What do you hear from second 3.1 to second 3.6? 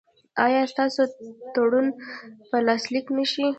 نه شي؟